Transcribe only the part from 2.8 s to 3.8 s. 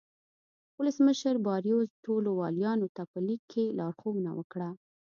ته په لیک کې